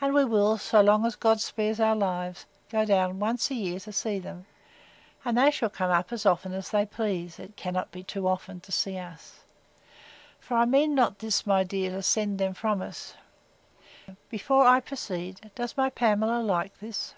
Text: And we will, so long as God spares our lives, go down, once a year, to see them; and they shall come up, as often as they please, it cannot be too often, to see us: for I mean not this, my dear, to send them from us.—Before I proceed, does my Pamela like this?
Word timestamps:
And 0.00 0.12
we 0.14 0.24
will, 0.24 0.58
so 0.58 0.80
long 0.80 1.06
as 1.06 1.14
God 1.14 1.40
spares 1.40 1.78
our 1.78 1.94
lives, 1.94 2.44
go 2.70 2.84
down, 2.84 3.20
once 3.20 3.52
a 3.52 3.54
year, 3.54 3.78
to 3.78 3.92
see 3.92 4.18
them; 4.18 4.46
and 5.24 5.38
they 5.38 5.52
shall 5.52 5.70
come 5.70 5.92
up, 5.92 6.12
as 6.12 6.26
often 6.26 6.52
as 6.52 6.70
they 6.72 6.84
please, 6.84 7.38
it 7.38 7.54
cannot 7.54 7.92
be 7.92 8.02
too 8.02 8.26
often, 8.26 8.58
to 8.62 8.72
see 8.72 8.98
us: 8.98 9.44
for 10.40 10.56
I 10.56 10.64
mean 10.64 10.92
not 10.96 11.20
this, 11.20 11.46
my 11.46 11.62
dear, 11.62 11.90
to 11.92 12.02
send 12.02 12.40
them 12.40 12.52
from 12.52 12.82
us.—Before 12.82 14.66
I 14.66 14.80
proceed, 14.80 15.52
does 15.54 15.76
my 15.76 15.88
Pamela 15.88 16.40
like 16.42 16.80
this? 16.80 17.14